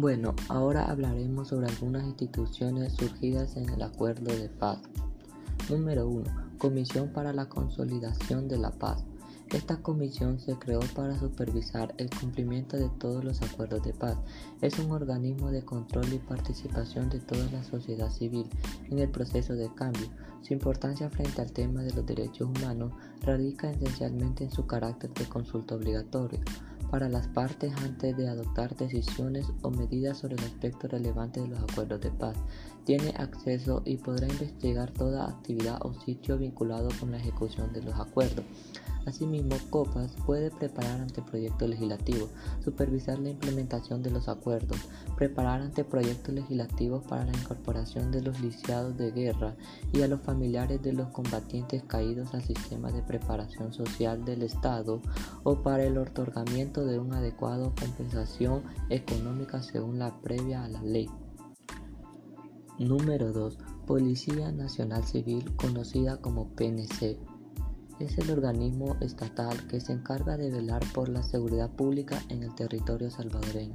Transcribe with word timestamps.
Bueno, 0.00 0.34
ahora 0.48 0.90
hablaremos 0.90 1.48
sobre 1.48 1.66
algunas 1.66 2.06
instituciones 2.06 2.94
surgidas 2.94 3.58
en 3.58 3.68
el 3.68 3.82
Acuerdo 3.82 4.34
de 4.34 4.48
Paz. 4.48 4.78
Número 5.68 6.08
1. 6.08 6.56
Comisión 6.56 7.12
para 7.12 7.34
la 7.34 7.50
Consolidación 7.50 8.48
de 8.48 8.56
la 8.56 8.70
Paz. 8.70 9.04
Esta 9.50 9.82
comisión 9.82 10.40
se 10.40 10.54
creó 10.54 10.80
para 10.96 11.18
supervisar 11.18 11.94
el 11.98 12.08
cumplimiento 12.08 12.78
de 12.78 12.88
todos 12.98 13.22
los 13.22 13.42
acuerdos 13.42 13.82
de 13.82 13.92
paz. 13.92 14.16
Es 14.62 14.78
un 14.78 14.90
organismo 14.90 15.50
de 15.50 15.66
control 15.66 16.10
y 16.14 16.18
participación 16.18 17.10
de 17.10 17.20
toda 17.20 17.44
la 17.52 17.62
sociedad 17.62 18.10
civil 18.10 18.46
en 18.90 19.00
el 19.00 19.10
proceso 19.10 19.52
de 19.52 19.68
cambio. 19.74 20.08
Su 20.40 20.54
importancia 20.54 21.10
frente 21.10 21.42
al 21.42 21.52
tema 21.52 21.82
de 21.82 21.92
los 21.92 22.06
derechos 22.06 22.48
humanos 22.48 22.92
radica 23.20 23.70
esencialmente 23.70 24.44
en 24.44 24.50
su 24.50 24.66
carácter 24.66 25.12
de 25.12 25.26
consulta 25.26 25.74
obligatoria 25.74 26.40
para 26.90 27.08
las 27.08 27.28
partes 27.28 27.72
antes 27.84 28.16
de 28.16 28.28
adoptar 28.28 28.76
decisiones 28.76 29.46
o 29.62 29.70
medidas 29.70 30.18
sobre 30.18 30.34
el 30.34 30.44
aspecto 30.44 30.88
relevante 30.88 31.40
de 31.40 31.48
los 31.48 31.60
acuerdos 31.60 32.00
de 32.00 32.10
paz. 32.10 32.36
Tiene 32.84 33.10
acceso 33.16 33.82
y 33.84 33.96
podrá 33.96 34.26
investigar 34.26 34.90
toda 34.92 35.28
actividad 35.28 35.78
o 35.82 35.94
sitio 35.94 36.38
vinculado 36.38 36.88
con 36.98 37.10
la 37.10 37.18
ejecución 37.18 37.72
de 37.72 37.82
los 37.82 37.98
acuerdos. 37.98 38.44
Asimismo, 39.06 39.56
COPAS 39.70 40.12
puede 40.26 40.50
preparar 40.50 41.00
anteproyectos 41.00 41.68
legislativos, 41.68 42.30
supervisar 42.62 43.18
la 43.18 43.30
implementación 43.30 44.02
de 44.02 44.10
los 44.10 44.28
acuerdos, 44.28 44.78
preparar 45.16 45.62
anteproyectos 45.62 46.34
legislativos 46.34 47.02
para 47.04 47.24
la 47.24 47.32
incorporación 47.32 48.10
de 48.10 48.20
los 48.20 48.40
lisiados 48.40 48.96
de 48.98 49.10
guerra 49.10 49.56
y 49.92 50.02
a 50.02 50.08
los 50.08 50.20
familiares 50.20 50.82
de 50.82 50.92
los 50.92 51.08
combatientes 51.08 51.82
caídos 51.84 52.34
al 52.34 52.42
sistema 52.42 52.92
de 52.92 53.02
preparación 53.02 53.72
social 53.72 54.24
del 54.24 54.42
Estado 54.42 55.00
o 55.44 55.62
para 55.62 55.84
el 55.84 55.96
otorgamiento 55.96 56.84
de 56.84 56.98
una 56.98 57.18
adecuada 57.18 57.70
compensación 57.80 58.62
económica 58.90 59.62
según 59.62 59.98
la 59.98 60.20
previa 60.20 60.64
a 60.64 60.68
la 60.68 60.82
ley. 60.82 61.08
Número 62.80 63.30
2. 63.30 63.58
Policía 63.86 64.52
Nacional 64.52 65.04
Civil, 65.04 65.54
conocida 65.56 66.16
como 66.16 66.48
PNC 66.54 67.18
es 67.98 68.16
el 68.16 68.30
organismo 68.30 68.96
estatal 69.02 69.66
que 69.66 69.80
se 69.80 69.92
encarga 69.92 70.38
de 70.38 70.50
velar 70.50 70.82
por 70.94 71.10
la 71.10 71.22
seguridad 71.22 71.68
pública 71.68 72.22
en 72.30 72.42
el 72.42 72.54
territorio 72.54 73.10
salvadoreño. 73.10 73.74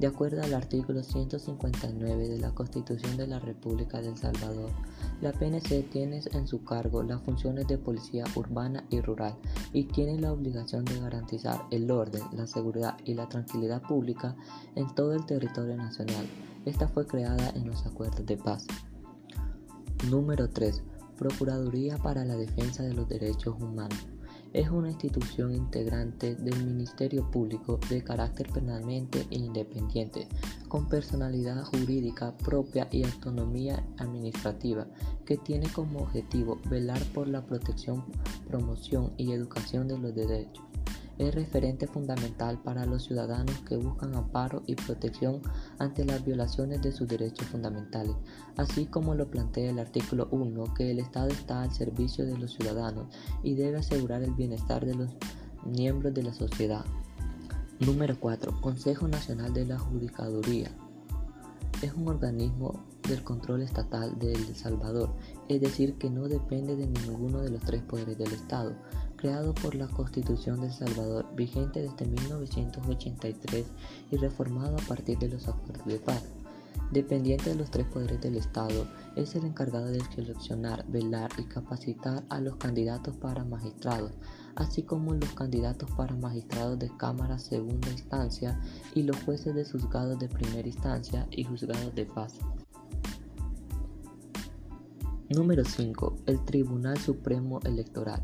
De 0.00 0.08
acuerdo 0.08 0.42
al 0.42 0.54
artículo 0.54 1.04
159 1.04 2.28
de 2.28 2.38
la 2.38 2.50
Constitución 2.50 3.16
de 3.16 3.28
la 3.28 3.38
República 3.38 4.02
del 4.02 4.16
Salvador, 4.16 4.72
la 5.20 5.30
PNC 5.30 5.88
tiene 5.88 6.20
en 6.32 6.48
su 6.48 6.64
cargo 6.64 7.04
las 7.04 7.22
funciones 7.22 7.68
de 7.68 7.78
policía 7.78 8.24
urbana 8.34 8.84
y 8.90 9.00
rural 9.00 9.36
y 9.72 9.84
tiene 9.84 10.18
la 10.18 10.32
obligación 10.32 10.84
de 10.86 10.98
garantizar 10.98 11.60
el 11.70 11.88
orden, 11.88 12.24
la 12.32 12.48
seguridad 12.48 12.96
y 13.04 13.14
la 13.14 13.28
tranquilidad 13.28 13.80
pública 13.82 14.34
en 14.74 14.92
todo 14.96 15.14
el 15.14 15.24
territorio 15.24 15.76
nacional. 15.76 16.26
Esta 16.66 16.88
fue 16.88 17.06
creada 17.06 17.50
en 17.50 17.66
los 17.66 17.86
acuerdos 17.86 18.26
de 18.26 18.36
paz. 18.36 18.66
Número 20.10 20.50
3. 20.50 20.82
Procuraduría 21.16 21.96
para 21.96 22.24
la 22.24 22.36
Defensa 22.36 22.82
de 22.82 22.92
los 22.92 23.08
Derechos 23.08 23.56
Humanos. 23.60 24.06
Es 24.52 24.68
una 24.68 24.88
institución 24.88 25.54
integrante 25.54 26.34
del 26.34 26.64
Ministerio 26.64 27.30
Público 27.30 27.78
de 27.88 28.02
carácter 28.02 28.50
permanente 28.50 29.26
e 29.30 29.36
independiente, 29.38 30.28
con 30.68 30.86
personalidad 30.86 31.64
jurídica 31.64 32.36
propia 32.36 32.88
y 32.90 33.04
autonomía 33.04 33.84
administrativa, 33.98 34.86
que 35.24 35.38
tiene 35.38 35.68
como 35.72 36.00
objetivo 36.00 36.58
velar 36.68 37.02
por 37.14 37.28
la 37.28 37.46
protección, 37.46 38.04
promoción 38.48 39.12
y 39.16 39.32
educación 39.32 39.88
de 39.88 39.98
los 39.98 40.14
derechos 40.14 40.69
es 41.20 41.34
referente 41.34 41.86
fundamental 41.86 42.58
para 42.62 42.86
los 42.86 43.04
ciudadanos 43.04 43.60
que 43.68 43.76
buscan 43.76 44.14
amparo 44.14 44.62
y 44.66 44.74
protección 44.74 45.42
ante 45.78 46.06
las 46.06 46.24
violaciones 46.24 46.80
de 46.80 46.92
sus 46.92 47.06
derechos 47.06 47.46
fundamentales, 47.48 48.16
así 48.56 48.86
como 48.86 49.14
lo 49.14 49.30
plantea 49.30 49.70
el 49.70 49.78
artículo 49.78 50.28
1, 50.30 50.72
que 50.74 50.90
el 50.90 50.98
Estado 50.98 51.28
está 51.28 51.60
al 51.60 51.72
servicio 51.72 52.24
de 52.24 52.38
los 52.38 52.54
ciudadanos 52.54 53.14
y 53.42 53.54
debe 53.54 53.78
asegurar 53.78 54.22
el 54.22 54.32
bienestar 54.32 54.86
de 54.86 54.94
los 54.94 55.10
miembros 55.66 56.14
de 56.14 56.22
la 56.22 56.32
sociedad. 56.32 56.86
Número 57.80 58.18
4. 58.18 58.58
Consejo 58.62 59.06
Nacional 59.06 59.52
de 59.52 59.66
la 59.66 59.78
Judicaduría. 59.78 60.70
Es 61.82 61.92
un 61.92 62.08
organismo 62.08 62.82
del 63.06 63.22
control 63.24 63.62
estatal 63.62 64.18
de 64.18 64.32
El 64.32 64.56
Salvador, 64.56 65.14
es 65.48 65.60
decir, 65.60 65.96
que 65.96 66.08
no 66.08 66.28
depende 66.28 66.76
de 66.76 66.86
ninguno 66.86 67.40
de 67.40 67.50
los 67.50 67.62
tres 67.62 67.82
poderes 67.82 68.16
del 68.16 68.32
Estado 68.32 68.74
creado 69.20 69.54
por 69.54 69.74
la 69.74 69.86
Constitución 69.86 70.60
de 70.60 70.68
El 70.68 70.72
Salvador, 70.72 71.26
vigente 71.36 71.82
desde 71.82 72.06
1983 72.06 73.66
y 74.10 74.16
reformado 74.16 74.76
a 74.76 74.88
partir 74.88 75.18
de 75.18 75.28
los 75.28 75.46
acuerdos 75.46 75.86
de 75.86 75.98
paz. 75.98 76.24
Dependiente 76.90 77.50
de 77.50 77.56
los 77.56 77.70
tres 77.70 77.86
poderes 77.86 78.20
del 78.22 78.36
Estado, 78.36 78.86
es 79.16 79.34
el 79.34 79.44
encargado 79.44 79.86
de 79.86 80.00
seleccionar, 80.14 80.86
velar 80.88 81.30
y 81.36 81.42
capacitar 81.42 82.24
a 82.30 82.40
los 82.40 82.56
candidatos 82.56 83.14
para 83.16 83.44
magistrados, 83.44 84.12
así 84.54 84.84
como 84.84 85.12
los 85.12 85.32
candidatos 85.34 85.90
para 85.92 86.16
magistrados 86.16 86.78
de 86.78 86.90
Cámara 86.96 87.38
Segunda 87.38 87.90
Instancia 87.90 88.58
y 88.94 89.02
los 89.02 89.22
jueces 89.22 89.54
de 89.54 89.66
juzgados 89.66 90.18
de 90.18 90.28
primera 90.28 90.66
instancia 90.66 91.26
y 91.30 91.44
juzgados 91.44 91.94
de 91.94 92.06
paz. 92.06 92.38
Número 95.28 95.64
5. 95.64 96.16
El 96.26 96.44
Tribunal 96.44 96.98
Supremo 96.98 97.60
Electoral. 97.64 98.22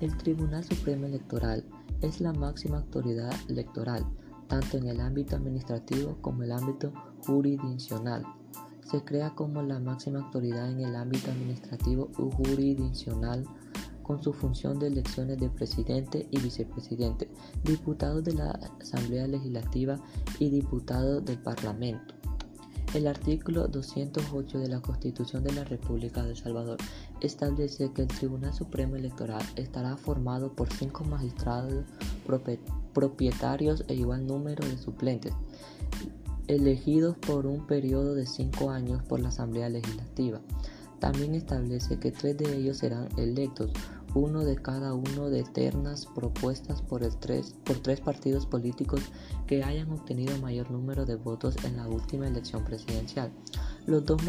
El 0.00 0.16
Tribunal 0.18 0.64
Supremo 0.64 1.06
Electoral 1.06 1.64
es 2.00 2.20
la 2.20 2.32
máxima 2.32 2.78
autoridad 2.78 3.32
electoral, 3.48 4.04
tanto 4.48 4.76
en 4.76 4.88
el 4.88 5.00
ámbito 5.00 5.36
administrativo 5.36 6.18
como 6.20 6.42
en 6.42 6.50
el 6.50 6.58
ámbito 6.58 6.92
jurisdiccional. 7.24 8.24
Se 8.90 9.02
crea 9.04 9.30
como 9.30 9.62
la 9.62 9.78
máxima 9.78 10.18
autoridad 10.18 10.70
en 10.70 10.80
el 10.80 10.96
ámbito 10.96 11.30
administrativo 11.30 12.10
y 12.18 12.34
jurisdiccional 12.34 13.44
con 14.02 14.22
su 14.22 14.32
función 14.32 14.78
de 14.78 14.88
elecciones 14.88 15.38
de 15.38 15.48
presidente 15.48 16.26
y 16.30 16.40
vicepresidente, 16.40 17.30
diputados 17.62 18.24
de 18.24 18.34
la 18.34 18.50
Asamblea 18.80 19.28
Legislativa 19.28 19.98
y 20.40 20.50
diputados 20.50 21.24
del 21.24 21.38
Parlamento. 21.38 22.13
El 22.94 23.08
artículo 23.08 23.66
208 23.66 24.60
de 24.60 24.68
la 24.68 24.80
Constitución 24.80 25.42
de 25.42 25.52
la 25.52 25.64
República 25.64 26.22
de 26.22 26.30
El 26.30 26.36
Salvador 26.36 26.78
establece 27.20 27.92
que 27.92 28.02
el 28.02 28.08
Tribunal 28.08 28.54
Supremo 28.54 28.94
Electoral 28.94 29.42
estará 29.56 29.96
formado 29.96 30.52
por 30.52 30.72
cinco 30.72 31.02
magistrados 31.02 31.84
propietarios 32.92 33.84
e 33.88 33.94
igual 33.94 34.28
número 34.28 34.64
de 34.64 34.78
suplentes, 34.78 35.34
elegidos 36.46 37.16
por 37.16 37.46
un 37.46 37.66
periodo 37.66 38.14
de 38.14 38.26
cinco 38.26 38.70
años 38.70 39.02
por 39.02 39.18
la 39.18 39.30
Asamblea 39.30 39.68
Legislativa. 39.70 40.40
También 41.00 41.34
establece 41.34 41.98
que 41.98 42.12
tres 42.12 42.38
de 42.38 42.56
ellos 42.56 42.76
serán 42.76 43.08
electos 43.18 43.72
uno 44.14 44.44
de 44.44 44.56
cada 44.56 44.94
uno 44.94 45.28
de 45.28 45.42
ternas 45.42 46.06
propuestas 46.06 46.80
por, 46.82 47.04
tres, 47.16 47.54
por 47.64 47.78
tres 47.78 48.00
partidos 48.00 48.46
políticos 48.46 49.02
que 49.46 49.64
hayan 49.64 49.90
obtenido 49.90 50.38
mayor 50.38 50.70
número 50.70 51.04
de 51.04 51.16
votos 51.16 51.56
en 51.64 51.76
la 51.76 51.88
última 51.88 52.26
elección 52.26 52.64
presidencial. 52.64 53.32
Los 53.86 54.06
dos 54.06 54.22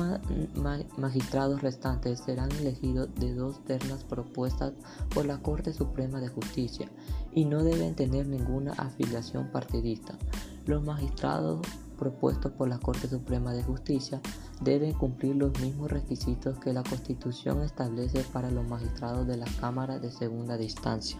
magistrados 0.97 1.61
restantes 1.61 2.19
serán 2.19 2.51
elegidos 2.53 3.13
de 3.15 3.33
dos 3.33 3.63
ternas 3.63 4.03
propuestas 4.03 4.73
por 5.13 5.25
la 5.25 5.37
Corte 5.37 5.73
Suprema 5.73 6.19
de 6.19 6.27
Justicia 6.27 6.89
y 7.33 7.45
no 7.45 7.63
deben 7.63 7.95
tener 7.95 8.27
ninguna 8.27 8.73
afiliación 8.73 9.51
partidista. 9.51 10.17
Los 10.65 10.83
magistrados 10.83 11.61
propuestos 11.95 12.51
por 12.51 12.67
la 12.67 12.79
Corte 12.79 13.07
Suprema 13.07 13.53
de 13.53 13.63
Justicia 13.63 14.21
deben 14.61 14.93
cumplir 14.93 15.35
los 15.35 15.59
mismos 15.59 15.91
requisitos 15.91 16.59
que 16.59 16.73
la 16.73 16.83
Constitución 16.83 17.61
establece 17.63 18.23
para 18.31 18.51
los 18.51 18.67
magistrados 18.67 19.27
de 19.27 19.37
la 19.37 19.47
Cámara 19.59 19.99
de 19.99 20.11
Segunda 20.11 20.57
Distancia. 20.57 21.19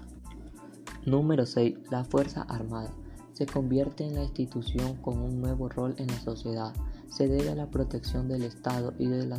Número 1.06 1.46
6. 1.46 1.92
La 1.92 2.04
Fuerza 2.04 2.44
Armada. 2.44 2.92
Se 3.34 3.46
convierte 3.46 4.06
en 4.06 4.16
la 4.16 4.24
institución 4.24 4.96
con 5.02 5.20
un 5.20 5.42
nuevo 5.42 5.68
rol 5.68 5.94
en 5.98 6.08
la 6.08 6.20
sociedad. 6.20 6.74
Se 7.10 7.28
debe 7.28 7.50
a 7.50 7.56
la 7.56 7.70
protección 7.70 8.28
del 8.28 8.44
Estado 8.44 8.94
y 8.98 9.08
de, 9.08 9.30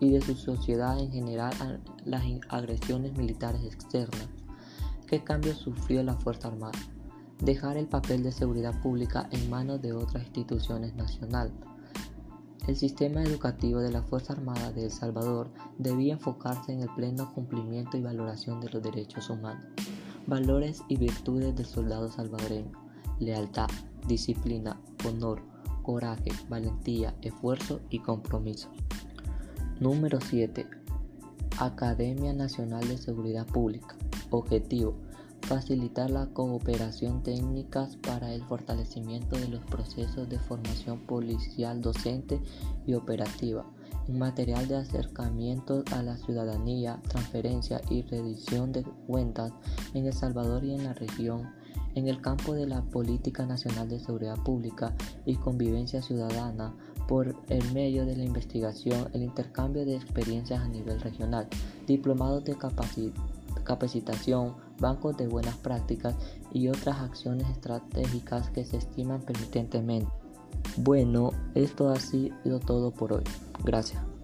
y 0.00 0.10
de 0.10 0.20
su 0.20 0.34
sociedad 0.34 0.98
en 1.00 1.10
general 1.10 1.54
a 1.60 1.78
las 2.04 2.22
agresiones 2.48 3.16
militares 3.16 3.64
externas. 3.64 4.28
¿Qué 5.06 5.24
cambios 5.24 5.58
sufrió 5.58 6.02
la 6.02 6.14
Fuerza 6.14 6.48
Armada? 6.48 6.78
Dejar 7.40 7.76
el 7.76 7.86
papel 7.86 8.22
de 8.22 8.32
seguridad 8.32 8.80
pública 8.82 9.28
en 9.30 9.50
manos 9.50 9.82
de 9.82 9.92
otras 9.92 10.24
instituciones 10.24 10.94
nacionales 10.94 11.52
el 12.66 12.74
sistema 12.74 13.22
educativo 13.22 13.78
de 13.78 13.92
la 13.92 14.02
Fuerza 14.02 14.32
Armada 14.32 14.72
de 14.72 14.86
El 14.86 14.90
Salvador 14.90 15.48
debía 15.78 16.14
enfocarse 16.14 16.72
en 16.72 16.80
el 16.80 16.88
pleno 16.96 17.32
cumplimiento 17.32 17.96
y 17.96 18.02
valoración 18.02 18.60
de 18.60 18.68
los 18.70 18.82
derechos 18.82 19.30
humanos, 19.30 19.64
valores 20.26 20.82
y 20.88 20.96
virtudes 20.96 21.54
del 21.54 21.66
soldado 21.66 22.10
salvadoreño, 22.10 22.72
lealtad, 23.20 23.68
disciplina, 24.08 24.80
honor, 25.06 25.42
coraje, 25.84 26.32
valentía, 26.48 27.14
esfuerzo 27.22 27.80
y 27.88 28.00
compromiso. 28.00 28.68
Número 29.78 30.18
7. 30.20 30.66
Academia 31.60 32.32
Nacional 32.32 32.88
de 32.88 32.98
Seguridad 32.98 33.46
Pública. 33.46 33.94
Objetivo. 34.30 34.96
Facilitar 35.46 36.10
la 36.10 36.26
cooperación 36.26 37.22
técnicas 37.22 37.96
para 37.96 38.34
el 38.34 38.42
fortalecimiento 38.42 39.38
de 39.38 39.48
los 39.48 39.62
procesos 39.64 40.28
de 40.28 40.40
formación 40.40 40.98
policial 41.00 41.80
docente 41.80 42.40
y 42.84 42.94
operativa, 42.94 43.64
material 44.08 44.66
de 44.66 44.76
acercamiento 44.76 45.84
a 45.92 46.02
la 46.02 46.16
ciudadanía, 46.16 47.00
transferencia 47.08 47.80
y 47.88 48.02
rendición 48.02 48.72
de 48.72 48.82
cuentas 49.06 49.52
en 49.94 50.06
El 50.06 50.12
Salvador 50.12 50.64
y 50.64 50.74
en 50.74 50.82
la 50.82 50.94
región, 50.94 51.48
en 51.94 52.08
el 52.08 52.20
campo 52.20 52.54
de 52.54 52.66
la 52.66 52.82
Política 52.82 53.46
Nacional 53.46 53.88
de 53.88 54.00
Seguridad 54.00 54.42
Pública 54.42 54.94
y 55.24 55.36
Convivencia 55.36 56.02
Ciudadana, 56.02 56.74
por 57.06 57.36
el 57.48 57.72
medio 57.72 58.04
de 58.04 58.16
la 58.16 58.24
investigación, 58.24 59.08
el 59.12 59.22
intercambio 59.22 59.84
de 59.84 59.94
experiencias 59.94 60.60
a 60.60 60.68
nivel 60.68 61.00
regional, 61.00 61.46
diplomados 61.86 62.42
de 62.44 62.56
capacitación, 63.62 64.65
bancos 64.78 65.16
de 65.16 65.26
buenas 65.26 65.56
prácticas 65.56 66.14
y 66.52 66.68
otras 66.68 67.00
acciones 67.00 67.48
estratégicas 67.48 68.50
que 68.50 68.64
se 68.64 68.78
estiman 68.78 69.20
permitentemente. 69.22 70.10
Bueno, 70.76 71.30
esto 71.54 71.90
ha 71.90 71.96
sido 71.96 72.60
todo 72.60 72.90
por 72.92 73.12
hoy. 73.12 73.24
Gracias. 73.64 74.15